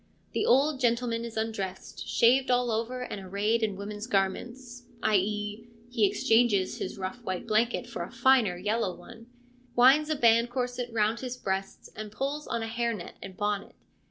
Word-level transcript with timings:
The 0.33 0.47
old 0.47 0.79
gentleman 0.79 1.23
is 1.23 1.37
undressed, 1.37 2.07
shaved 2.09 2.49
all 2.49 2.71
over 2.71 3.01
and 3.03 3.21
arrayed 3.21 3.61
in 3.61 3.75
woman's 3.75 4.07
garments, 4.07 4.87
i.e., 5.03 5.69
he 5.91 6.07
exchanges 6.07 6.79
his 6.79 6.97
rough 6.97 7.23
white 7.23 7.45
blanket 7.45 7.85
for 7.85 8.01
a 8.01 8.11
finer 8.11 8.57
yellow 8.57 8.95
one; 8.95 9.27
winds 9.75 10.09
a 10.09 10.15
band 10.15 10.49
corset 10.49 10.91
round 10.91 11.19
his 11.19 11.37
breast 11.37 11.91
and 11.95 12.11
puts 12.11 12.47
on 12.47 12.63
a 12.63 12.67
hair 12.67 12.95
net 12.95 13.17
and 13.21 13.37
bonnet. 13.37 13.75